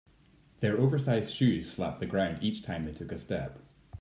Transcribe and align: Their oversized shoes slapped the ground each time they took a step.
Their 0.61 0.79
oversized 0.79 1.29
shoes 1.31 1.69
slapped 1.69 1.99
the 1.99 2.07
ground 2.07 2.39
each 2.41 2.63
time 2.63 2.85
they 2.85 2.91
took 2.91 3.11
a 3.11 3.19
step. 3.19 3.59